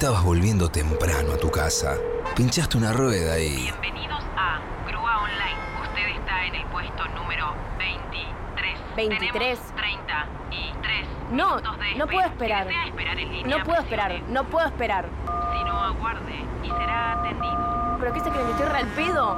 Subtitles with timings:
[0.00, 1.94] Estabas volviendo temprano a tu casa.
[2.34, 3.64] Pinchaste una rueda y...
[3.64, 4.58] Bienvenidos a
[4.88, 5.58] Grúa Online.
[5.82, 8.78] Usted está en el puesto número 23.
[8.96, 9.30] 23.
[9.60, 12.62] Tenemos 30 y 3 No, minutos de no puedo esperar.
[12.62, 14.32] Si desea esperar en línea, No puedo esperar, presione.
[14.32, 15.04] no puedo esperar.
[15.52, 17.96] Si no, aguarde y será atendido.
[18.00, 19.36] ¿Pero qué se creen que estoy re al pedo?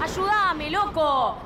[0.00, 1.45] ¡Ayúdame, loco!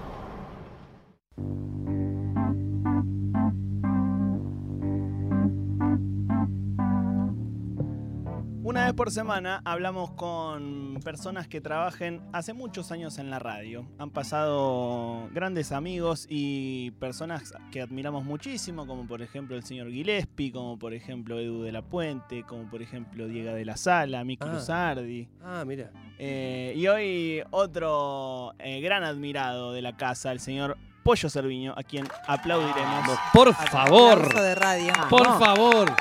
[8.91, 13.87] Vez por semana hablamos con personas que trabajen hace muchos años en la radio.
[13.99, 20.51] Han pasado grandes amigos y personas que admiramos muchísimo, como por ejemplo el señor Gillespie,
[20.51, 24.45] como por ejemplo Edu de la Puente, como por ejemplo Diego de la Sala, Miki
[24.49, 24.53] Ah.
[24.55, 25.29] Luzardi.
[25.45, 25.91] Ah, mira.
[26.19, 31.85] Eh, y hoy otro eh, gran admirado de la casa, el señor Pollo Cerviño, a
[31.85, 33.19] quien aplaudiremos.
[33.33, 34.35] Por favor.
[34.35, 34.93] De radio.
[35.09, 35.95] Por favor.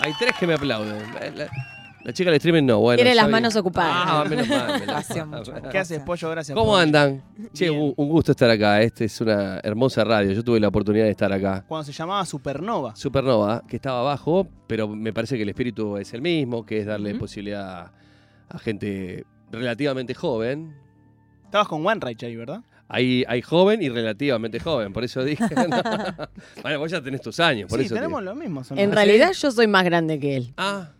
[0.00, 1.00] Hay tres que me aplauden.
[2.04, 2.96] La, la chica del streaming no, bueno.
[2.96, 3.32] Tiene las bien.
[3.32, 3.92] manos ocupadas.
[3.94, 4.66] Ah, menos mal.
[4.72, 5.38] menos Gracias mal.
[5.40, 5.52] mucho.
[5.70, 6.30] ¿Qué haces, Pollo?
[6.30, 7.22] Gracias ¿Cómo andan?
[7.52, 8.82] Che, un, un gusto estar acá.
[8.82, 10.32] Este es una hermosa radio.
[10.32, 11.64] Yo tuve la oportunidad de estar acá.
[11.66, 12.94] Cuando se llamaba Supernova.
[12.94, 16.86] Supernova, que estaba abajo, pero me parece que el espíritu es el mismo, que es
[16.86, 17.90] darle posibilidad
[18.48, 20.74] a gente relativamente joven.
[21.44, 22.60] Estabas con One Right ahí, ¿verdad?
[22.88, 25.42] Hay, hay joven y relativamente joven, por eso dije.
[26.62, 27.94] bueno, vos ya tenés tus años, por sí, eso.
[27.94, 28.62] te- tenemos lo mismo.
[28.62, 30.54] son En realidad yo soy más grande que él.
[30.56, 30.90] Ah,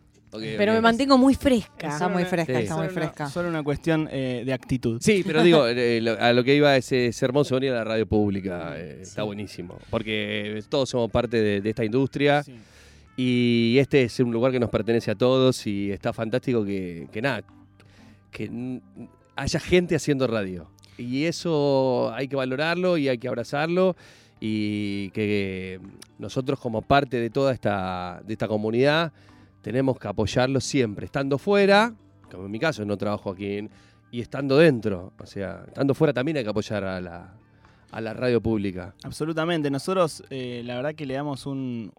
[0.40, 1.88] Pero me mantengo muy fresca.
[1.88, 2.62] Está muy fresca, Sí.
[2.64, 3.30] está muy Solo una- fresca.
[3.30, 5.00] Solo una cuestión eh, de actitud.
[5.00, 7.84] Sí, pero digo, eh, lo- a lo que iba es, es hermoso venir a la
[7.84, 8.74] radio pública.
[8.76, 9.78] eh, Está buenísimo.
[9.90, 12.54] Porque todos somos parte de, de esta industria Sí.
[13.16, 17.22] y este es un lugar que nos pertenece a todos y está fantástico que, que
[17.22, 17.42] nada,
[18.30, 18.80] que
[19.36, 20.68] haya gente haciendo radio.
[20.98, 23.96] Y eso hay que valorarlo y hay que abrazarlo
[24.40, 25.80] y que
[26.18, 29.12] nosotros como parte de toda esta, de esta comunidad
[29.64, 31.94] tenemos que apoyarlo siempre, estando fuera,
[32.30, 33.66] como en mi caso no trabajo aquí,
[34.10, 35.14] y estando dentro.
[35.18, 37.34] O sea, estando fuera también hay que apoyar a la,
[37.90, 38.94] a la radio pública.
[39.02, 39.70] Absolutamente.
[39.70, 41.92] Nosotros, eh, la verdad que le damos un,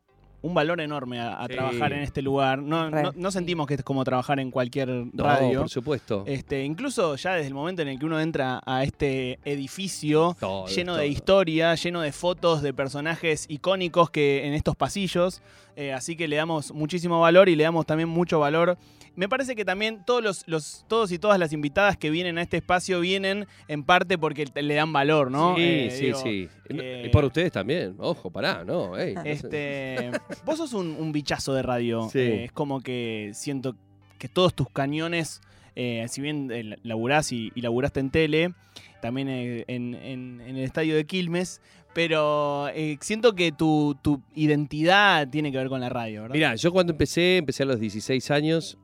[0.46, 1.54] un valor enorme a, a Sí.
[1.54, 2.60] trabajar en este lugar.
[2.62, 5.60] No, no, no sentimos que es como trabajar en cualquier No, radio.
[5.62, 6.24] por supuesto.
[6.28, 10.68] Este, incluso ya desde el momento en el que uno entra a este edificio Todo,
[10.68, 15.42] lleno de historia, lleno de fotos de personajes icónicos que en estos pasillos.
[15.78, 18.78] eh, así que le damos muchísimo valor y le damos también mucho valor.
[19.18, 22.42] Me parece que también todos los, los- todos y todas las invitadas que vienen a
[22.42, 25.56] este espacio vienen en parte porque le dan valor, ¿no?
[25.56, 26.50] Sí, Eh, sí, digo, sí.
[26.70, 27.96] Eh, y por ustedes también.
[28.00, 28.98] Ojo, pará, no.
[28.98, 29.32] ey, no sé.
[29.32, 30.12] Este,
[30.46, 32.10] vos sos un, un bichazo de radio.
[32.12, 32.20] Sí.
[32.20, 33.76] Eh, es como que siento
[34.18, 35.42] que todos tus cañones,
[35.76, 38.54] eh, si bien eh, laburás y, y laburaste en tele,
[39.02, 41.62] también eh, en, en- en el estadio de Quilmes,
[41.94, 46.34] pero eh, siento que tu, tu identidad tiene que ver con la radio, ¿verdad?
[46.36, 48.78] Mirá, yo cuando empecé, empecé a los 16 años,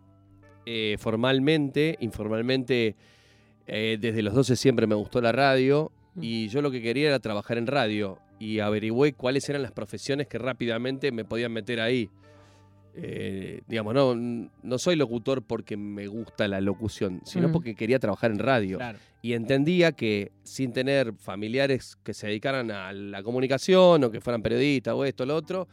[0.65, 2.95] eh, formalmente, informalmente,
[3.67, 7.19] eh, desde los 12 siempre me gustó la radio y yo lo que quería era
[7.19, 12.09] trabajar en radio y averigüé cuáles eran las profesiones que rápidamente me podían meter ahí.
[12.93, 14.13] Eh, digamos, no,
[14.63, 17.51] no soy locutor porque me gusta la locución, sino Mm.
[17.53, 18.77] porque quería trabajar en radio.
[18.77, 18.99] Claro.
[19.23, 24.41] y entendía que sin tener familiares que se dedicaran a la comunicación o que fueran
[24.41, 25.67] periodistas o esto o lo otro,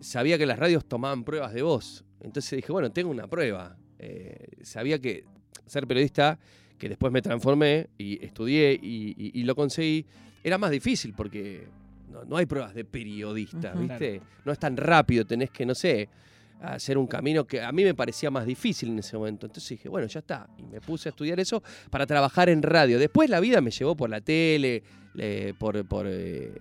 [0.00, 2.06] sabía que las radios tomaban pruebas de voz.
[2.22, 3.76] Entonces dije, bueno, tengo una prueba.
[3.98, 5.24] Eh, sabía que
[5.66, 6.38] ser periodista,
[6.78, 10.04] que después me transformé y estudié y, y- y lo conseguí,
[10.42, 11.66] era más difícil porque
[12.12, 13.72] no, no hay pruebas de periodista.
[13.98, 14.20] ¿viste?
[14.44, 16.08] No es tan rápido, tenés que, no sé,
[16.60, 19.46] hacer un camino que a mí me parecía más difícil en ese momento.
[19.46, 20.48] Entonces dije, bueno, ya está.
[20.58, 22.98] Y me puse a estudiar eso para trabajar en radio.
[22.98, 24.82] Después la vida me llevó por la tele,
[25.14, 26.52] le- por, por, eh,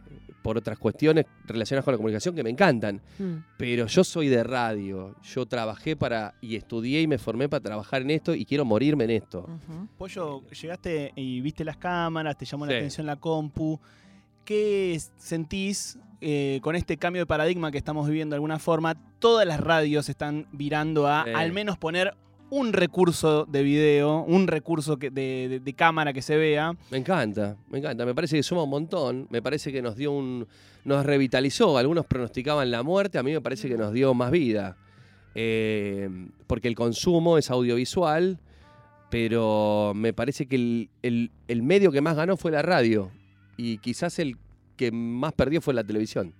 [0.44, 3.02] por otras cuestiones relacionadas con la comunicación que me encantan.
[3.18, 3.38] Mm.
[3.58, 5.16] Pero yo soy de radio.
[5.24, 9.06] Yo trabajé para y estudié y me formé para trabajar en esto y quiero morirme
[9.06, 9.48] en esto.
[9.98, 13.80] Pollo, llegaste y viste las cámaras, te llamó la atención la compu.
[14.46, 18.96] ¿Qué sentís eh, con este cambio de paradigma que estamos viviendo de alguna forma?
[19.20, 21.32] Todas las radios están virando a Sí.
[21.34, 22.16] al menos poner
[22.58, 26.74] un recurso de video, un recurso de cámara que se vea.
[26.92, 28.06] Me encanta, me encanta.
[28.06, 29.28] Me parece que suma un montón.
[29.30, 30.48] Me parece que nos dio un.
[30.86, 31.78] nos revitalizó.
[31.78, 34.78] Algunos pronosticaban la muerte, a mí me parece que nos dio más vida.
[35.36, 36.10] Eh,
[36.46, 38.40] porque el consumo es audiovisual,
[39.10, 43.10] pero me parece que el, el- el medio que más ganó fue la radio.
[43.58, 44.38] Y quizás el
[44.78, 46.34] que más perdió fue la televisión.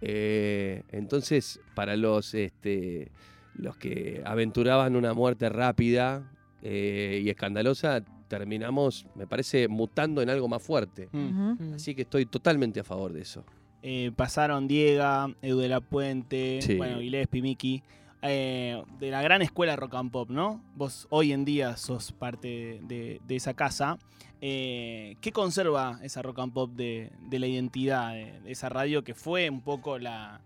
[0.00, 3.10] Eh, entonces, para los, este,
[3.58, 6.30] los que aventuraban una muerte rápida
[6.62, 11.08] eh, y escandalosa, terminamos, me parece, mutando en algo más fuerte.
[11.12, 11.52] Mm.
[11.52, 11.74] Ujú.
[11.74, 13.44] Así que estoy totalmente a favor de eso.
[13.82, 16.74] Eh, pasaron Diega, Edu de la Puente, Sí.
[16.76, 17.82] bueno, Gillespie, Miki.
[18.22, 20.60] eh, de la gran escuela rock and pop, ¿no?
[20.74, 23.98] Vos hoy en día sos parte de, de esa casa.
[24.40, 29.04] Eh, ¿Qué conserva esa rock and pop de, de la identidad de, de esa radio
[29.04, 30.40] que fue un poco la,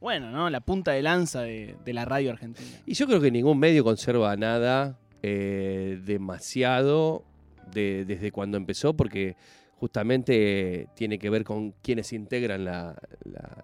[0.00, 0.48] bueno, ¿no?
[0.50, 2.68] La punta de lanza de, de la radio argentina.
[2.86, 7.24] Y yo creo que ningún medio conserva nada eh, demasiado
[7.72, 9.36] de- desde cuando empezó, porque
[9.76, 13.62] justamente tiene que ver con quienes integran la, la-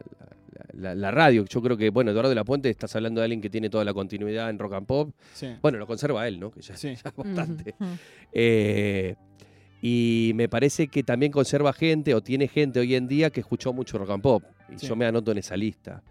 [0.53, 1.45] la- la- la radio.
[1.45, 3.85] Yo creo que, bueno, Eduardo de la Puente, estás hablando de alguien que tiene toda
[3.85, 5.15] la continuidad en rock and pop.
[5.33, 5.49] Sí.
[5.63, 6.51] Bueno, lo conserva él, ¿no?
[6.51, 6.89] Que ya, Sí.
[7.05, 7.75] ya es bastante.
[8.33, 9.15] Eh,
[9.87, 13.75] y me parece que también conserva gente o tiene gente hoy en día que escuchó
[13.75, 14.43] mucho rock and pop.
[14.75, 14.87] Y Sí.
[14.87, 16.03] yo me anoto en esa lista.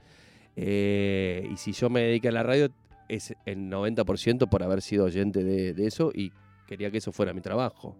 [0.56, 2.70] Eh, y si yo me dediqué a la radio,
[3.10, 6.32] es el 90% por haber sido oyente de, de eso y
[6.68, 7.98] quería que eso fuera mi trabajo.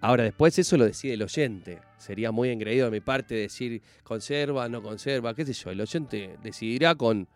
[0.00, 1.80] Ahora, después eso lo decide el oyente.
[1.98, 5.70] Sería muy engreído de mi parte decir conserva, no conserva, qué sé yo.
[5.70, 7.26] El oyente decidirá con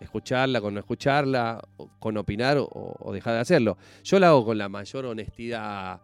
[0.00, 1.62] escucharla, con no escucharla,
[1.98, 3.76] con opinar o, o dejar de hacerlo.
[4.02, 6.00] Yo la hago con la mayor honestidad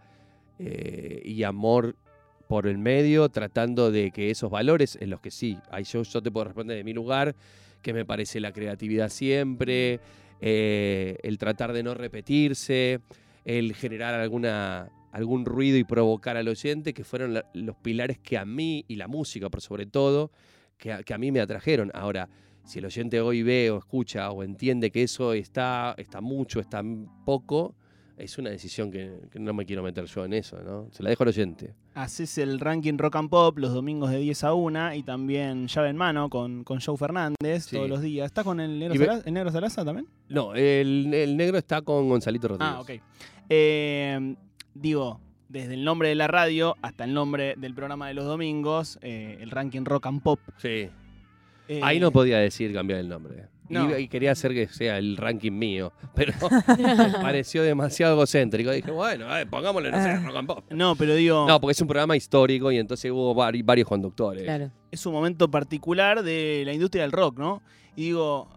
[0.58, 1.96] eh, y amor
[2.48, 6.22] por el medio, tratando de que esos valores en los que sí, ahí yo, yo
[6.22, 7.34] te puedo responder de mi lugar,
[7.82, 10.00] que me parece la creatividad siempre,
[10.40, 13.00] eh, el tratar de no repetirse,
[13.44, 18.44] el generar alguna, algún ruido y provocar al oyente, que fueron los pilares que a
[18.44, 20.30] mí, y la música por sobre todo,
[20.76, 21.90] que a, que a mí me atrajeron.
[21.94, 22.28] Ahora,
[22.64, 26.82] si el oyente hoy ve o escucha o entiende que eso está, está mucho, está
[27.24, 27.74] poco,
[28.16, 30.88] es una decisión que, que no me quiero meter yo en eso, ¿no?
[30.92, 31.74] Se la dejo al oyente.
[31.94, 35.88] Haces el ranking rock and pop los domingos de 10 a 1 y también llave
[35.88, 37.76] en mano con, con Joe Fernández Sí.
[37.76, 38.26] todos los días.
[38.26, 40.06] ¿Estás con el negro, Y ve- Sala- el negro Salaza también?
[40.28, 42.74] No, el, el negro está con Gonzalito Rodríguez.
[42.76, 42.90] Ah, ok.
[43.48, 44.34] Eh,
[44.74, 48.98] digo, desde el nombre de la radio hasta el nombre del programa de los domingos,
[49.02, 50.40] eh, el ranking rock and pop.
[50.56, 50.88] Sí.
[51.68, 53.46] Eh, Ahí no podía decir cambiar el nombre.
[53.68, 53.88] No.
[53.88, 56.32] Iba- Y, quería hacer que sea el ranking mío, pero
[56.78, 58.70] me pareció demasiado egocéntrico.
[58.70, 60.64] Dije, bueno, eh, pongámosle, no sé, rock and pop.
[60.70, 64.42] No, pero digo, No, porque es un programa histórico y entonces hubo vari- varios conductores.
[64.42, 64.70] Claro.
[64.90, 67.62] es un momento particular de la industria del rock, ¿no?
[67.96, 68.48] Y digo,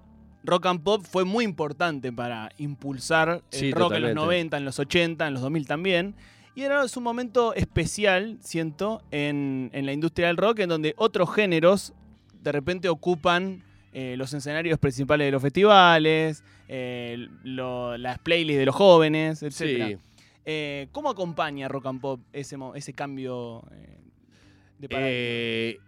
[0.44, 4.16] rock and pop fue muy importante para impulsar el Sí, rock en totalmente.
[4.16, 6.16] los 90, en los 80, en los 2000 también.
[6.54, 10.94] Y ahora es un momento especial, siento, en, en la industria del rock, en donde
[10.98, 11.94] otros géneros
[12.42, 13.64] de repente ocupan
[14.00, 19.54] eh, los escenarios principales de los festivales, eh, lo- las playlists de los jóvenes, etc.
[19.56, 19.98] Sí.
[20.46, 23.64] Eh, ¿Cómo acompaña Rock and Pop ese, ese cambio
[24.78, 25.84] de paradigma?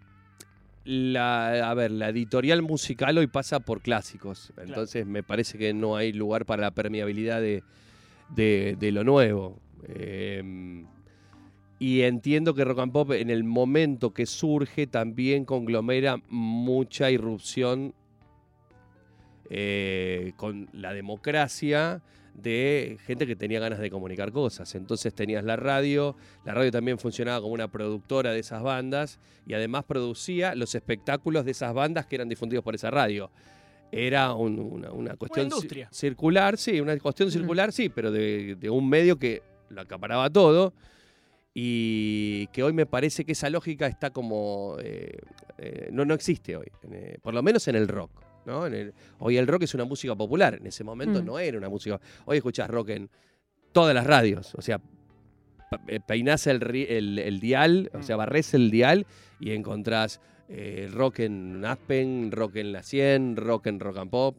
[0.86, 4.52] La, a ver, la editorial musical hoy pasa por clásicos.
[4.58, 7.64] Entonces me parece que no hay lugar para la permeabilidad de,
[8.30, 9.60] de- de lo nuevo.
[9.88, 10.84] Eh,
[11.78, 17.94] y entiendo que Rock and Pop en el momento que surge también conglomera mucha irrupción
[19.50, 22.02] eh, con la democracia
[22.36, 24.74] de gente que tenía ganas de comunicar cosas.
[24.76, 26.16] Entonces tenías la radio,
[26.46, 31.44] la radio también funcionaba como una productora de esas bandas y además producía los espectáculos
[31.44, 33.30] de esas bandas que eran difundidos por esa radio.
[33.92, 35.50] Era un- una, una cuestión
[35.92, 40.74] circular, sí, una cuestión circular, sí, pero de, de un medio que lo acaparaba todo
[41.54, 44.78] y que hoy me parece que esa lógica está como...
[44.80, 45.18] eh,
[45.58, 48.12] eh, no, no existe hoy, eh, por lo menos en el rock.
[48.50, 48.66] ¿No?
[48.66, 51.26] En el- hoy el rock es una música popular, en ese momento Mm.
[51.26, 52.00] no era una música...
[52.26, 53.10] Hoy escuchás rock en
[53.72, 54.82] todas las radios, o sea,
[55.88, 59.06] eh, peinás el, el- el dial, o sea, barres el dial
[59.40, 60.20] y encontrás
[60.52, 64.36] eh, rock en Aspen, rock en La 100, rock en Rock and Pop.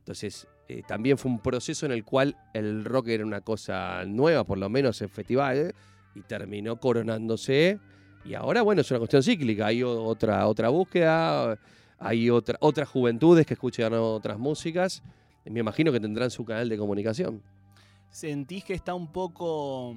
[0.00, 4.44] Entonces, eh, también fue un proceso en el cual el rock era una cosa nueva,
[4.44, 5.72] por lo menos en festivales,
[6.14, 7.80] y terminó coronándose.
[8.22, 9.66] Y ahora, bueno, es una cuestión cíclica.
[9.68, 11.58] Hay otra, otra búsqueda,
[12.00, 15.02] hay otra, otras juventudes que escuchan otras músicas.
[15.44, 17.42] Me imagino que tendrán su canal de comunicación.
[18.10, 19.96] ¿Sentís que está un poco...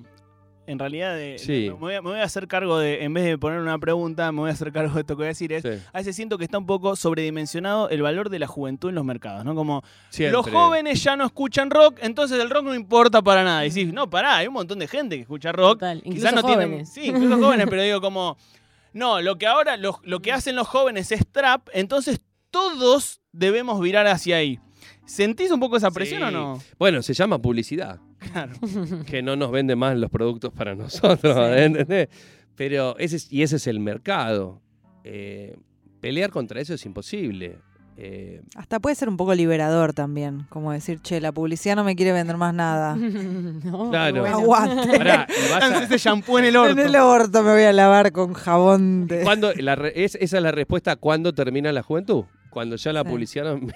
[0.66, 1.66] En realidad, de- Sí.
[1.68, 4.32] me, voy a, me voy a hacer cargo de, en vez de poner una pregunta,
[4.32, 5.52] me voy a hacer cargo de esto que voy a decir.
[5.52, 5.70] Es, Sí.
[5.92, 9.04] A veces siento que está un poco sobredimensionado el valor de la juventud en los
[9.04, 9.56] mercados, ¿no?
[9.56, 10.32] Como Siempre.
[10.38, 13.66] los jóvenes ya no escuchan rock, entonces el rock no importa para nada.
[13.66, 15.80] Y decís, no, pará, hay un montón de gente que escucha rock.
[15.80, 16.68] Total, incluso Quizás no tienen.
[16.70, 16.90] jóvenes.
[16.94, 18.38] Sí, incluso jóvenes, pero digo como.
[18.94, 22.22] No, lo que ahora, lo, lo que hacen los jóvenes es trap, entonces
[22.52, 24.60] todos debemos virar hacia ahí.
[25.06, 26.28] ¿Sentís un poco esa presión Sí.
[26.28, 26.64] o no?
[26.80, 28.00] Bueno, se llama publicidad.
[28.20, 28.54] Claro.
[29.06, 32.08] que no nos vende más los productos para nosotros, ¿entendés?
[32.56, 34.62] Pero ese es, y ese es el mercado.
[35.04, 35.58] Eh,
[36.00, 37.58] pelear contra eso es imposible.
[37.96, 41.96] Eh, Hasta puede ser un poco liberador también, como decir, che, la publicidad no me
[41.96, 42.96] quiere vender más nada.
[43.64, 44.22] No, Claro.
[44.22, 44.38] bueno.
[44.38, 44.98] Aguante.
[44.98, 46.72] pará, y vas a- ese shampoo en el orto.
[46.72, 49.22] En el orto me voy a lavar con jabón de...
[49.24, 52.26] ¿cuándo- la re- es- esa es la respuesta cuándo termina la juventud.
[52.50, 53.10] Cuando ya la Sí.
[53.10, 53.74] publicidad no me,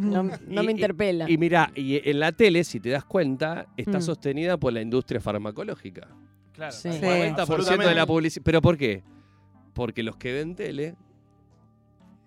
[0.00, 1.28] No, no Y- me interpela.
[1.30, 4.02] Y mira, y en la tele, si te das cuenta, está Mm.
[4.02, 6.08] sostenida por la industria farmacológica.
[6.52, 6.72] Claro.
[6.72, 6.88] Sí.
[6.88, 7.00] El Sí.
[7.00, 8.42] 90% de la publicidad.
[8.44, 9.02] ¿Pero por qué?
[9.72, 10.94] Porque los que ven tele.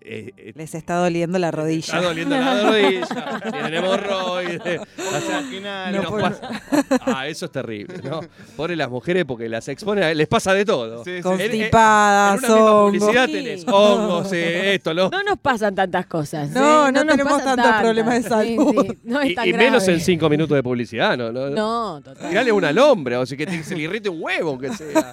[0.08, 2.00] Eh, eh, Les está doliendo la está rodilla.
[2.00, 4.60] doliendo la rodilla, tienen hemorroides.
[4.98, 6.62] o sea, No nos pasa-
[7.06, 8.20] Ah, eso es terrible, ¿no?
[8.56, 11.02] Pobre las mujeres porque las exponen, les pasa de todo.
[11.04, 11.22] Sí, sí.
[11.22, 12.92] Constipadas, hongos.
[12.98, 13.32] publicidad Sí.
[13.32, 16.50] tenés hongos, eh, esto, lo No nos pasan tantas cosas.
[16.50, 16.92] No, ¿eh?
[16.92, 18.86] no nos tenemos tantos problemas de salud.
[18.88, 19.98] sí, No es y, tan y menos grave.
[19.98, 21.32] en cinco minutos de publicidad, ¿no?
[21.32, 22.00] no, no.
[22.02, 22.28] Total.
[22.28, 25.10] Tirale una al hombre, o sea, que te- se le irrite un huevo, aunque sea.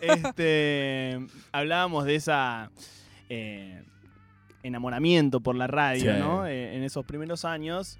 [0.00, 1.18] este,
[1.52, 2.70] hablábamos de esa
[3.28, 3.82] eh,
[4.62, 6.18] enamoramiento por la radio, Sí.
[6.20, 6.46] ¿no?
[6.46, 7.98] Eh, en esos primeros años.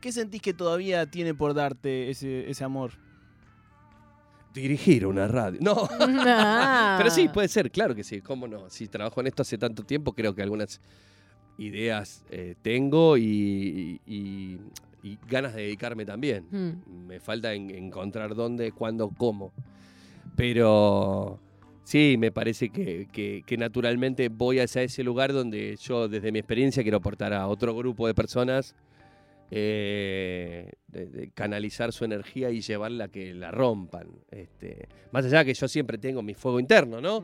[0.00, 2.92] ¿Qué sentís que todavía tiene por darte ese, ese amor?
[4.54, 5.58] Dirigir una radio.
[5.62, 5.88] No.
[6.00, 6.96] Ah.
[6.98, 8.70] Pero sí, puede ser, claro que sí, cómo no.
[8.70, 10.80] Si trabajo en esto hace tanto tiempo, creo que algunas
[11.58, 14.58] ideas eh, tengo y, y-
[15.02, 16.46] y ganas de dedicarme también.
[16.50, 17.06] Mm.
[17.06, 19.52] Me falta en- encontrar dónde, cuándo, cómo.
[20.36, 21.38] Pero
[21.88, 26.38] sí, me parece que, que- que naturalmente voy hacia ese lugar donde yo, desde mi
[26.38, 28.74] experiencia, quiero aportar a otro grupo de personas,
[29.50, 34.08] eh, de- de canalizar su energía y llevarla a que la rompan.
[34.30, 37.20] Este, más allá que yo siempre tengo mi fuego interno, ¿no?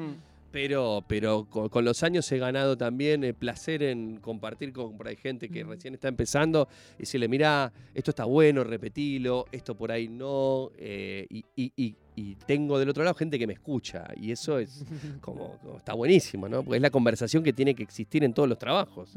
[0.55, 5.09] Pero, pero con, con los años he ganado también el placer en compartir con por
[5.09, 9.91] ahí gente que recién está empezando y decirle, mira, esto está bueno, repetilo, esto por
[9.91, 10.71] ahí no.
[10.79, 14.07] eh, y, y- y- y tengo del otro lado gente que me escucha.
[14.17, 14.85] Y eso es
[15.21, 16.63] como, como está buenísimo, ¿no?
[16.63, 19.11] Porque es la conversación que tiene que existir en todos los trabajos.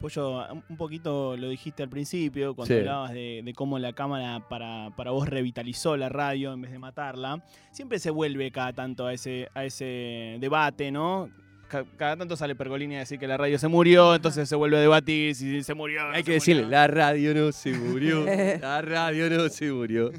[0.00, 2.80] Pollo, un- poquito lo dijiste al principio, cuando Sí.
[2.80, 6.78] hablabas de, de cómo la cámara para, para vos revitalizó la radio en vez de
[6.78, 7.42] matarla.
[7.72, 11.28] Siempre se vuelve cada tanto a ese, a ese debate, ¿no?
[11.68, 14.78] Ca- Cada tanto sale Pergolini a decir que la radio se murió, entonces se vuelve
[14.78, 16.02] a debatir si se murió.
[16.08, 18.24] no Hay se que decirle, la radio no se murió,
[18.60, 20.10] la radio no se murió.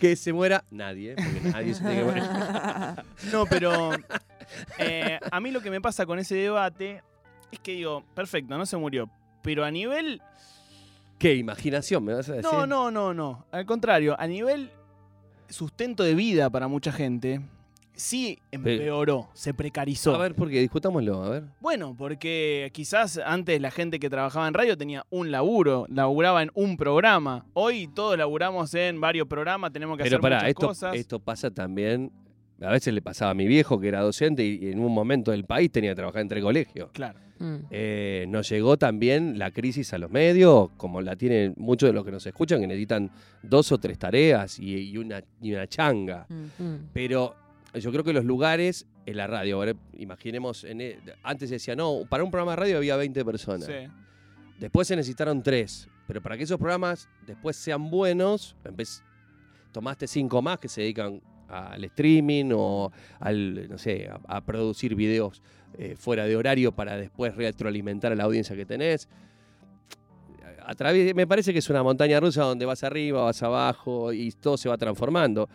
[0.00, 2.22] Que se muera nadie, porque nadie se tiene que morir.
[3.32, 3.90] No, pero
[4.78, 7.02] eh, a mí lo que me pasa con ese debate
[7.52, 9.08] es que digo, perfecto, no se murió.
[9.46, 10.20] Pero a nivel
[11.20, 12.50] ¿Qué imaginación me vas a decir?
[12.52, 13.46] No, no, no, no.
[13.52, 14.70] Al contrario, a nivel
[15.48, 17.40] sustento de vida para mucha gente,
[17.94, 20.16] sí empeoró, se precarizó.
[20.16, 21.44] A ver, porque discutámoslo, a ver.
[21.60, 26.50] Bueno, porque quizás antes la gente que trabajaba en radio tenía un laburo, laburaba en
[26.54, 27.46] un programa.
[27.54, 30.94] Hoy todos laburamos en varios programas, tenemos que Pero hacer pará, muchas esto, cosas.
[30.96, 32.10] esto pasa también.
[32.60, 35.44] A veces le pasaba a mi viejo, que era docente, y en un momento del
[35.44, 36.90] país tenía que trabajar entre colegios.
[36.92, 37.18] Claro.
[37.38, 37.56] Mm.
[37.70, 42.04] Eh, nos llegó también la crisis a los medios, como la tienen muchos de los
[42.04, 43.10] que nos escuchan, que necesitan
[43.42, 46.26] dos o tres tareas y, y una, y una changa.
[46.28, 46.62] Mm.
[46.62, 46.88] Mm.
[46.94, 47.34] Pero
[47.74, 52.04] yo creo que los lugares en la radio, ahora imaginemos, en e- antes decía, no,
[52.08, 53.66] para un programa de radio había 20 personas.
[53.66, 53.88] Sí.
[54.58, 55.88] Después se necesitaron tres.
[56.06, 58.56] Pero para que esos programas después sean buenos,
[59.72, 64.94] tomaste cinco más que se dedican al streaming o al, no sé, a, a producir
[64.94, 65.42] videos
[65.78, 69.08] eh, fuera de horario para después retroalimentar a la audiencia que tenés.
[70.64, 74.32] A través, me parece que es una montaña rusa donde vas arriba, vas abajo y
[74.32, 75.48] todo se va transformando.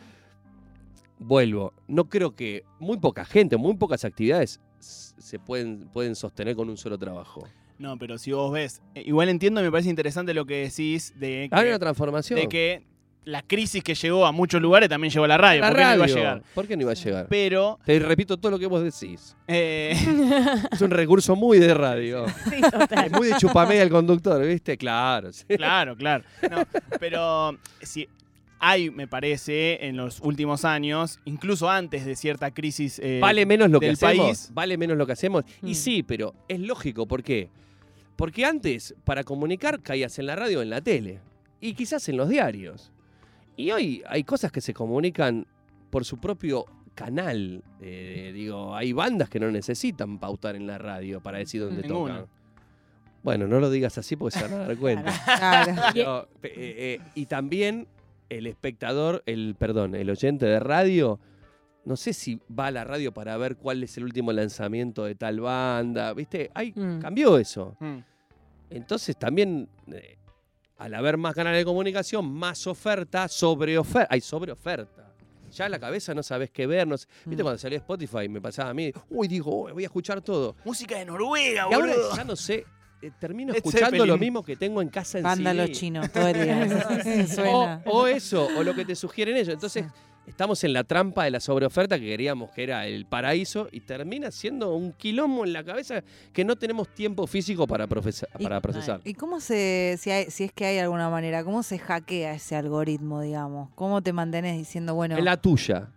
[1.18, 6.70] Vuelvo, no creo que muy poca gente, muy pocas actividades se pueden, pueden sostener con
[6.70, 7.48] un solo trabajo.
[7.80, 11.14] No, pero si vos ves, eh, igual entiendo y me parece interesante lo que decís
[11.20, 12.40] de Hay que, una transformación.
[12.40, 12.84] de que
[13.24, 15.62] la crisis que llegó a muchos lugares también llegó a la radio.
[15.62, 16.16] La ¿Por qué no iba a radio.
[16.16, 16.44] llegar?
[16.56, 17.28] ¿Por qué no iba a llegar?
[17.30, 19.36] Pero Te repito todo lo que vos decís.
[19.48, 19.96] eh,
[20.72, 22.26] Es un recurso muy de radio.
[22.50, 23.06] Sí, total.
[23.06, 24.78] Es muy de chupamé al conductor, ¿viste?
[24.78, 25.32] Claro.
[25.32, 25.46] sí.
[25.48, 26.24] Claro, claro.
[26.50, 26.64] No,
[27.00, 28.08] pero si
[28.60, 33.00] hay, me parece, en los últimos años, incluso antes de cierta crisis.
[33.04, 34.26] eh, ¿Vale menos lo que hacemos?
[34.26, 34.50] país.
[34.54, 35.46] ¿Vale menos lo que hacemos?
[35.64, 35.76] Y Mm.
[35.76, 37.08] sí, pero es lógico.
[37.08, 37.50] ¿Por qué?
[38.16, 41.20] Porque antes, para comunicar, caías en la radio o en la tele.
[41.60, 42.92] Y quizás en los diarios.
[43.58, 45.46] Y hoy hay cosas que se comunican
[45.90, 46.66] por su propio
[46.96, 47.64] canal.
[47.80, 52.20] Eh, digo, hay bandas que no necesitan pautar en la radio para decir dónde Ninguna.
[52.22, 52.30] tocan.
[53.24, 55.12] Bueno, no lo digas así porque se van a dar cuenta.
[55.26, 56.28] Claro.
[56.42, 57.88] Pero, eh, eh, y también
[58.30, 61.20] el espectador, el perdón, el oyente de radio,
[61.86, 65.16] no sé si va a la radio para ver cuál es el último lanzamiento de
[65.16, 66.50] tal banda, ¿viste?
[66.54, 67.00] Ay, Mm.
[67.00, 67.76] cambió eso.
[67.80, 67.98] Mm.
[68.70, 70.18] Entonces también, eh,
[70.84, 74.08] al haber más canales de comunicación, más oferta, sobre oferta.
[74.12, 75.08] Hay sobre oferta.
[75.52, 76.88] Ya en la cabeza no sabes qué ver.
[76.88, 77.46] No sé- ¿Viste Mm.
[77.46, 78.30] cuando salió Spotify?
[78.30, 78.92] Me pasaba a mí.
[79.10, 80.56] Uy, digo, uy, voy a escuchar todo.
[80.64, 82.16] Música de Noruega, Y ahora boludo.
[82.16, 82.66] ya no sé.
[83.04, 84.20] eh, termino escuchando lo Zeppelin.
[84.20, 85.74] mismo que tengo en casa en Vándalo CD.
[85.74, 87.82] chino todo el día.
[87.86, 89.54] O eso, o lo que te sugieren ellos.
[89.56, 89.86] Entonces,
[90.32, 94.32] estamos en la trampa de la sobreoferta que queríamos que era el paraíso y termina
[94.32, 99.02] siendo un quilombo en la cabeza que no tenemos tiempo físico para, Y- procesar.
[99.04, 102.56] ¿Y cómo se, si, hay- si es que hay alguna manera, cómo se hackea ese
[102.56, 103.70] algoritmo, digamos?
[103.76, 105.90] ¿Cómo te mantenés diciendo, bueno, En la tuya.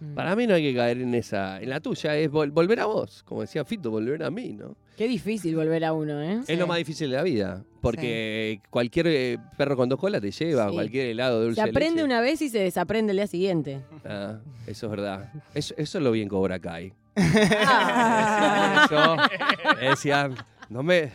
[0.00, 0.14] Mm.
[0.14, 1.60] Para mí no hay que caer en esa.
[1.60, 3.22] En la tuya es vol- volver a vos.
[3.24, 4.74] Como decía Fito, volver a mí, ¿no?
[5.00, 6.42] Qué difícil volver a uno, ¿eh?
[6.46, 7.64] Es lo más difícil de la vida.
[7.80, 10.74] Porque cualquier eh, perro con dos colas te lleva, Sí.
[10.74, 12.04] cualquier helado de dulce Se de aprende leche.
[12.04, 13.80] una vez y se desaprende el día siguiente.
[14.04, 15.32] Ah, eso es verdad.
[15.54, 16.92] Eso, eso lo vi en Cobra Kai.
[17.16, 18.84] Ah.
[18.84, 20.36] Eso, me decían,
[20.68, 21.10] no me...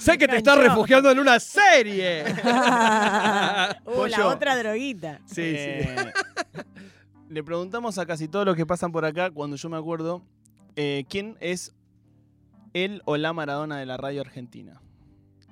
[0.00, 2.24] sé que te estás refugiando en una serie.
[3.86, 5.20] Uh, la otra droguita.
[5.26, 5.42] sí, sí.
[5.44, 6.12] Eh,
[7.28, 10.22] le preguntamos a casi todos los que pasan por acá, cuando yo me acuerdo,
[10.74, 11.72] eh, quién es
[12.84, 14.80] él o la Maradona de la radio argentina.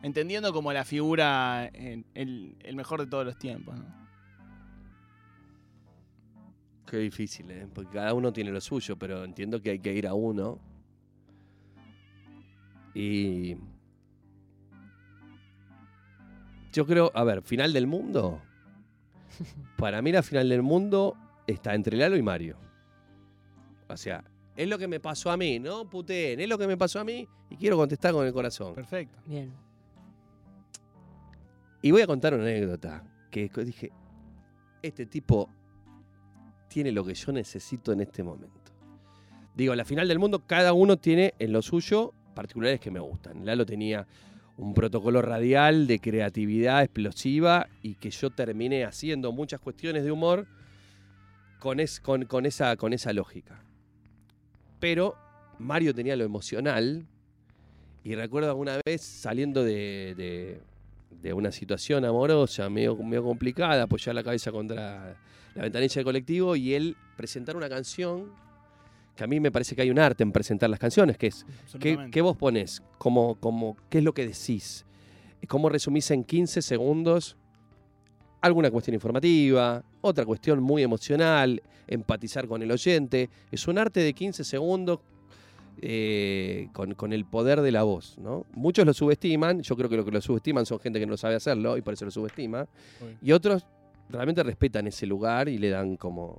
[0.03, 3.79] Entendiendo como la figura, eh, el, el mejor de todos los tiempos.
[3.79, 4.05] ¿no?
[6.87, 7.67] Qué difícil, ¿eh?
[7.73, 10.61] Porque cada uno tiene lo suyo, pero entiendo que hay que ir a uno.
[12.95, 13.57] Y.
[16.73, 18.43] Yo creo, a ver, final del mundo.
[19.79, 21.17] Para mí, la final del mundo
[21.47, 22.59] está entre Lalo y Mario.
[23.89, 24.25] O sea,
[24.57, 25.89] es lo que me pasó a mí, ¿no?
[25.89, 28.75] Puteen, es lo que me pasó a mí y quiero contestar con el corazón.
[28.75, 29.19] Perfecto.
[29.27, 29.53] Bien.
[31.83, 33.05] Y voy a contar una anécdota.
[33.31, 33.91] Que dije,
[34.83, 35.51] este tipo
[36.69, 38.73] tiene lo que yo necesito en este momento.
[39.57, 43.45] Digo, la final del mundo, cada uno tiene en lo suyo particulares que me gustan.
[43.45, 44.07] Lalo tenía
[44.57, 50.47] un protocolo radial de creatividad explosiva y que yo terminé haciendo muchas cuestiones de humor
[51.59, 53.65] con, es- con- con esa, con esa lógica.
[54.85, 55.17] Pero
[55.59, 57.07] Mario tenía lo emocional
[58.05, 60.61] y recuerdo alguna vez saliendo de, de-
[61.23, 65.17] de una situación amorosa medio, medio complicada, apoyar la cabeza contra
[65.55, 68.31] la ventanilla del colectivo y él presentar una canción
[69.17, 71.47] que a mí me parece que hay un arte en presentar las canciones, que es
[72.11, 72.83] ¿Qué, vos pones?
[72.99, 74.85] Como, como, ¿Qué es lo que decís?
[75.49, 77.39] ¿Cómo resumís en 15 segundos
[78.45, 83.31] alguna cuestión informativa, otra cuestión muy emocional, empatizar con el oyente?
[83.51, 85.01] Es un arte de 15 segundos
[85.81, 88.19] eh, con, con el poder de la voz.
[88.19, 88.45] ¿no?
[88.53, 91.37] Muchos lo subestiman, yo creo que lo que lo subestiman son gente que no sabe
[91.37, 92.67] hacerlo y por eso lo subestima.
[93.23, 93.67] Y otros
[94.11, 96.39] realmente respetan ese lugar y le dan como...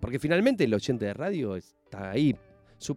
[0.00, 2.34] Porque finalmente el oyente de radio está ahí,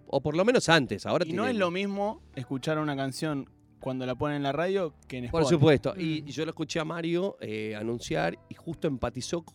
[0.08, 1.06] o por lo menos antes.
[1.06, 3.50] Ahora Y no es lo mismo escuchar una canción
[3.88, 5.56] cuando la ponen en la radio que en Por Spotify.
[5.60, 5.94] supuesto.
[5.96, 6.00] Mm.
[6.02, 9.46] Y, y yo lo escuché a Mario eh, anunciar y justo empatizó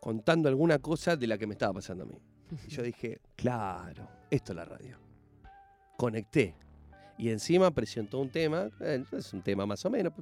[0.00, 2.18] contando alguna cosa de la que me estaba pasando a mí.
[2.66, 4.98] Y yo dije, claro, esto es la radio.
[5.96, 6.54] Conecté.
[7.16, 10.12] Y encima presentó un tema, eh, es un tema más o menos.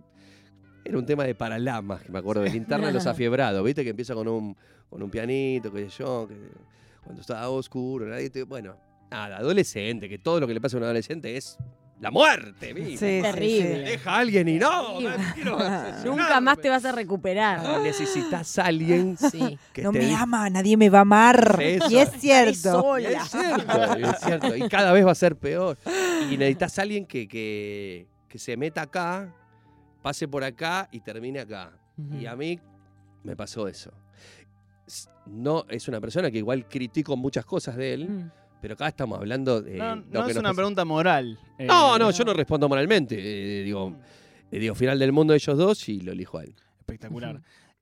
[0.85, 3.83] Era un tema de Paralamas, que me acuerdo de Linterna de los Afiebrados, ¿viste?
[3.83, 4.55] Que empieza con un,
[4.91, 6.37] con un pianito, qué sé yo, que
[7.03, 8.77] cuando estaba oscuro, nadie te- bueno,
[9.11, 11.57] nada, adolescente, que todo lo que le pasa a un adolescente es
[12.01, 12.99] la muerte, Sí, misma.
[12.99, 13.75] sí, Terrible.
[13.87, 13.91] sí.
[13.91, 15.05] Deja a alguien y no, Sí.
[15.05, 15.59] no quiero
[16.05, 17.81] Nunca más te vas a recuperar.
[17.83, 19.59] Necesitas a alguien Sí.
[19.73, 21.59] que no te me diga- ama, nadie me va a amar.
[21.61, 21.91] Eso.
[21.91, 22.99] Y es cierto.
[22.99, 23.07] Y.
[23.07, 24.57] Es cierto, es cierto.
[24.57, 25.77] Y cada vez va a ser peor.
[26.31, 29.35] Y necesitas a alguien que, que, que se meta acá,
[30.03, 31.73] pase por acá y termine acá.
[32.21, 32.61] Y a mí
[33.25, 33.93] me pasó eso.
[35.27, 38.31] No, es una persona que igual critico muchas cosas de él, Mm.
[38.61, 39.77] Pero acá estamos hablando de.
[39.77, 40.55] No, lo no que es una pasa.
[40.57, 41.39] pregunta moral.
[41.59, 43.17] eh, No, no, yo no respondo moralmente.
[43.19, 43.95] eh, digo,
[44.51, 46.55] eh, digo, final del mundo de ellos dos y lo elijo a él.
[46.81, 47.41] Espectacular.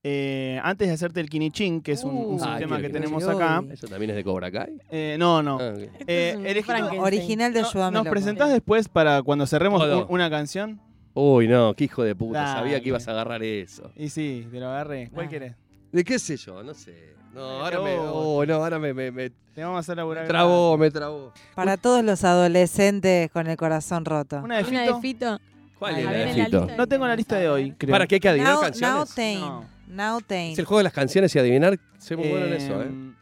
[0.09, 3.27] Eh, antes de hacerte el Kinichín, que es un, un Uh, Ah, sistema que tenemos
[3.27, 3.65] acá.
[3.73, 4.79] ¿Eso también es de Cobra Kai?
[4.91, 5.59] eh, no, no.
[5.61, 5.79] Ah, ok.
[5.81, 7.03] Esto Eh, es un elegí- Frankenstein.
[7.03, 8.11] Original de No, Ayúdame ¿Nos Loco.
[8.13, 10.81] presentás después para cuando cerremos una canción?
[11.15, 12.47] Uy, no, qué hijo de puta.
[12.55, 13.91] Sabía que ibas a agarrar eso.
[13.97, 15.09] Y sí, te lo agarré.
[15.13, 15.29] ¿Cuál Ah.
[15.29, 15.55] querés?
[15.93, 16.63] ¿De qué sé yo?
[16.63, 17.15] No sé.
[17.35, 17.97] No, ahora me.
[17.97, 18.13] No.
[18.15, 20.27] Oh, no, ahora me, me, me Te vamos a hacer laburar.
[20.27, 21.33] trabó, me trabó.
[21.55, 24.41] Para todos los adolescentes con el corazón roto.
[24.43, 24.95] Una de Una Fito.
[24.95, 25.41] de Fito.
[25.79, 26.59] ¿Cuál A es ver, la de en la Fito?
[26.61, 26.77] lista.
[26.77, 27.93] No tengo la lista de hoy, creo.
[27.93, 28.97] ¿Para qué hay que adivinar Now, canciones?
[28.97, 29.41] now Tain.
[29.41, 29.65] No.
[29.89, 30.53] Now Tain.
[30.53, 31.79] Es el juego de las canciones y adivinar.
[31.99, 32.87] Soy muy bueno en eso, ¿eh?
[32.87, 33.15] Em,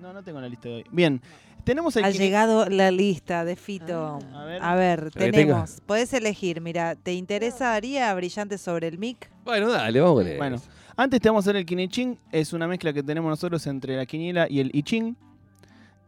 [0.00, 0.84] No, no tengo la lista de hoy.
[0.90, 1.20] Bien.
[1.64, 4.18] Tenemos el Ha llegado la lista de Fito.
[4.34, 4.42] Ah.
[4.42, 4.62] A ver.
[4.62, 5.80] A ver, que tenemos.
[5.86, 9.30] Podés elegir, mira, ¿te interesaría Brillante sobre el mic?
[9.44, 10.36] Bueno, dale, vamos con eso.
[10.38, 10.56] Bueno,
[10.96, 12.18] antes te vamos a hacer el Kinichín.
[12.32, 15.16] Es una mezcla que tenemos nosotros entre la quiniela y el Ichín.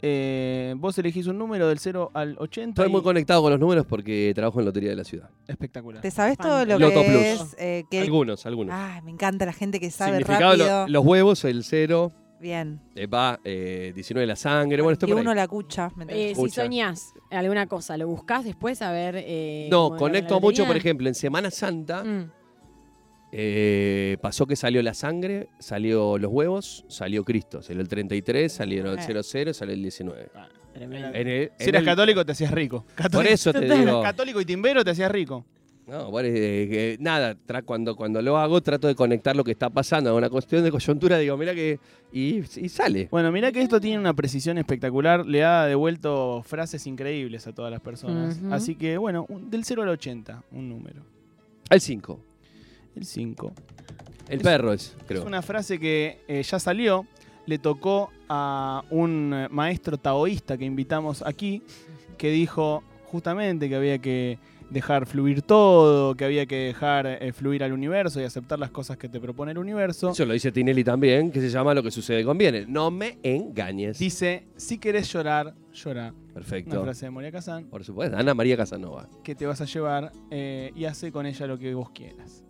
[0.02, 2.82] Eh, vos elegís un número del 0 al 80.
[2.82, 5.30] Estoy muy conectado con los números porque trabajo en Lotería de la Ciudad.
[5.48, 6.02] Espectacular.
[6.02, 7.18] ¿Te sabes todo lo Loto que Plus.
[7.52, 7.56] es?
[7.58, 8.74] eh, que- Algunos, algunos.
[8.76, 10.88] Ay, me encanta la gente que sabe Significado, lo- rápido.
[10.88, 12.78] los huevos, el cero, Bien.
[12.94, 14.82] eh, va, eh, 19 la sangre.
[14.82, 15.22] Bueno, esto Y por ahí.
[15.22, 15.90] uno la cucha.
[15.96, 19.14] mientras- Eh, si soñás alguna cosa, ¿lo buscás después a ver?
[19.18, 22.04] eh, No, conecto mucho, por ejemplo, en Semana Santa.
[22.04, 22.30] Mm.
[23.38, 27.60] Eh, pasó que salió la sangre, salió los huevos, salió Cristo.
[27.62, 29.22] Salió el 33, salieron el Eh.
[29.22, 30.30] 00, salió el 19.
[30.72, 31.08] Tremendo.
[31.12, 32.86] En el- Si eras el- católico te hacías rico.
[32.94, 33.60] Católico, Por eso te
[33.98, 34.02] digo.
[34.02, 35.44] católico y timbero te hacías rico.
[35.86, 39.70] No, bueno, eh, nada, tra- cuando, cuando lo hago trato de conectar lo que está
[39.70, 41.78] pasando a una cuestión de coyuntura, digo, mira que.
[42.12, 43.06] Y, y sale.
[43.10, 47.70] Bueno, mirá que esto tiene una precisión espectacular, le ha devuelto frases increíbles a todas
[47.70, 48.40] las personas.
[48.50, 51.02] Así que, bueno, un- del 0 al 80, un número.
[51.68, 52.20] Al 5.
[52.96, 53.52] El 5.
[54.28, 55.20] El Es- perro es, creo.
[55.20, 57.06] Es una frase que eh, ya salió,
[57.46, 61.62] le tocó a un eh, maestro taoísta que invitamos aquí,
[62.18, 67.62] que dijo justamente que había que dejar fluir todo, que había que dejar eh, fluir
[67.62, 70.10] al universo y aceptar las cosas que te propone el universo.
[70.10, 72.66] Eso lo dice Tinelli también, que se llama Lo que sucede conviene.
[72.66, 74.00] No me engañes.
[74.00, 76.08] Dice, si querés llorar, llora.
[76.12, 76.82] Una Perfecto.
[76.82, 79.08] frase de Moria Kazan, Por supuesto, Ana María Casanova.
[79.22, 82.42] que te vas a llevar eh, y hace con ella lo que vos quieras.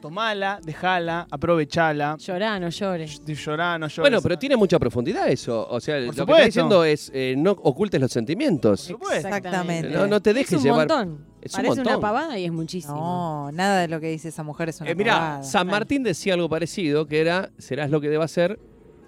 [0.00, 2.16] Tomala, dejala, aprovechala.
[2.18, 3.20] Llorá, no llores.
[3.24, 3.98] Llorá, no llores.
[4.10, 5.66] Bueno, pero tiene mucha profundidad eso.
[5.68, 6.44] O sea, lo que está supuesto.
[6.46, 8.80] diciendo es eh, no ocultes los sentimientos.
[8.82, 9.26] supuesto.
[9.28, 9.88] Exactamente.
[9.90, 10.88] No, no te Es dejes un llevar.
[10.88, 11.24] montón.
[11.40, 12.00] Es un Parece una montón.
[12.02, 12.94] pavada y es muchísimo.
[12.94, 15.42] No, nada de lo que dice esa mujer es una Eh, mira, pavada.
[15.42, 18.58] San Martín decía algo parecido, que era, serás lo que debas ser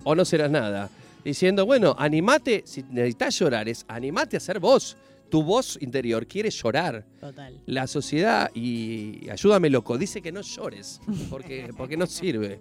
[0.05, 0.89] o no serás nada.
[1.25, 4.97] Diciendo, bueno, animate, si necesitas llorar, es animate a ser vos.
[5.31, 7.05] Tu voz interior quiere llorar.
[7.21, 7.61] Total.
[7.67, 12.61] La sociedad, y ayúdame loco, dice que no llores, porque, porque no sirve.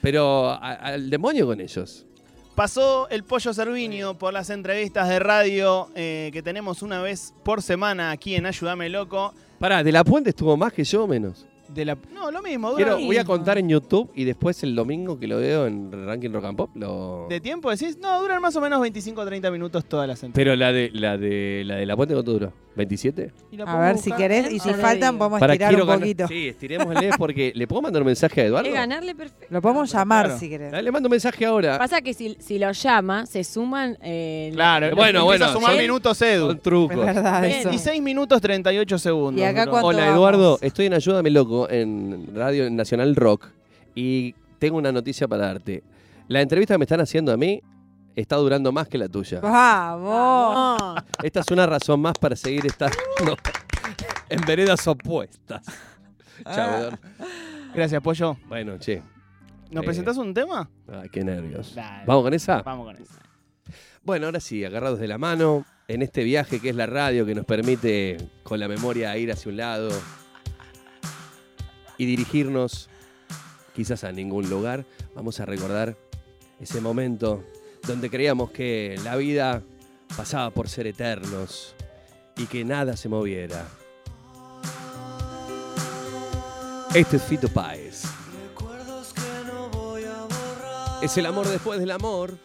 [0.00, 2.06] Pero a- al demonio con ellos.
[2.54, 7.60] Pasó el pollo Cerviño por las entrevistas de radio eh, que tenemos una vez por
[7.62, 9.34] semana aquí en Ayúdame Loco.
[9.58, 11.44] Pará, ¿de la puente estuvo más que yo o menos?
[11.68, 11.96] De la...
[12.12, 12.70] No, lo mismo.
[12.70, 13.34] dura- Quiero, voy a mismo.
[13.34, 16.70] contar en YouTube y después el domingo que lo veo en Ranking Rock and Pop.
[16.74, 17.26] Lo...
[17.28, 17.98] ¿De tiempo decís?
[17.98, 20.34] No, duran más o menos 25 o 30 minutos todas las entrevistas.
[20.54, 22.52] Pero la de la de la de la puente cuánto duró?
[22.76, 23.30] ¿27?
[23.50, 26.00] Y la A ver si querés, y si faltan podemos Para estirar quiero un ganar-
[26.00, 26.28] poquito.
[26.28, 28.68] Sí, estirémosle porque le puedo mandar un mensaje a Eduardo.
[28.68, 29.46] Es ganarle perfecto.
[29.48, 30.38] Lo podemos llamar Claro.
[30.38, 30.70] si querés.
[30.72, 31.78] Dale, le mando un mensaje ahora.
[31.78, 33.96] Pasa que si, si lo llama, se suman.
[34.02, 36.54] eh, Claro, Bueno, empieza bueno, a sumar son- minutos Edu.
[36.56, 36.98] Trucos.
[36.98, 37.68] Es verdad eso.
[37.70, 39.40] 26 minutos 38 segundos.
[39.40, 40.14] ¿Y acá cuánto Hola vamos?
[40.14, 43.48] Eduardo, estoy en Ayúdame Loco en Radio Nacional Rock
[43.94, 45.82] y tengo una noticia para darte.
[46.28, 47.62] La entrevista que me están haciendo a mí
[48.22, 49.40] está durando más que la tuya.
[49.40, 51.02] Vamos.
[51.22, 52.96] Esta es una razón más para seguir estando
[54.28, 55.64] en veredas opuestas.
[56.44, 56.98] Chao, Eduardo.
[57.74, 58.36] Gracias, pollo.
[58.48, 59.02] Bueno, che.
[59.70, 59.86] ¿Nos Eh.
[59.86, 60.68] presentás un tema?
[60.90, 61.74] Ay, qué nervios.
[61.74, 62.04] Dale.
[62.06, 62.62] ¿Vamos con esa?
[62.62, 63.12] Vamos con eso.
[64.02, 67.34] Bueno, ahora sí, agarrados de la mano, en este viaje que es la radio que
[67.34, 69.88] nos permite con la memoria ir hacia un lado
[71.98, 72.88] y dirigirnos
[73.74, 75.96] quizás a ningún lugar, vamos a recordar
[76.60, 77.42] ese momento
[77.86, 79.62] donde creíamos que la vida
[80.16, 81.74] pasaba por ser eternos
[82.36, 83.66] y que nada se moviera.
[86.94, 88.02] Este es Fito Páez.
[91.02, 92.38] Es el amor después del amor.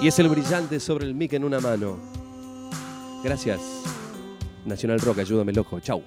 [0.00, 1.98] Y es el brillante sobre el mic en una mano.
[3.22, 3.60] Gracias.
[4.64, 5.80] Nacional Rock, ayúdame loco.
[5.80, 6.02] Chau.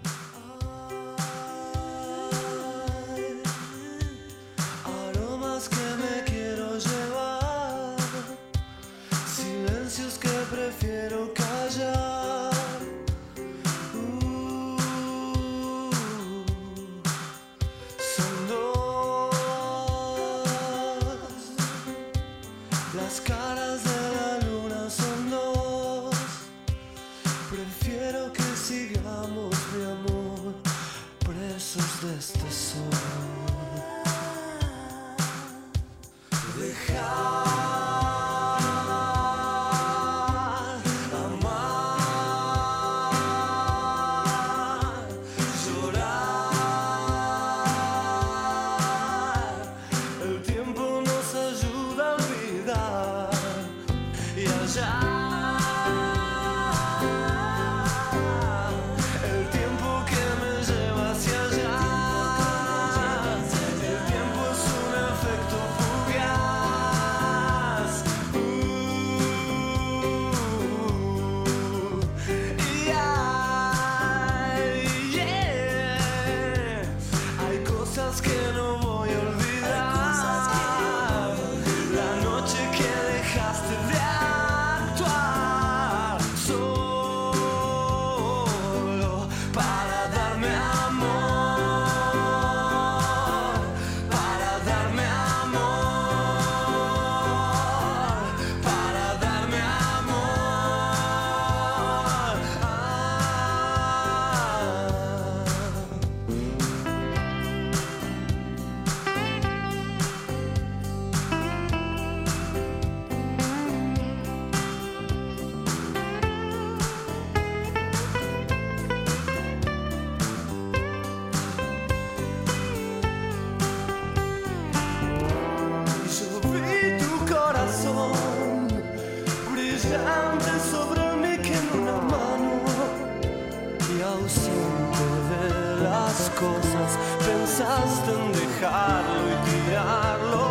[138.07, 140.46] En dejarlo y tirarlo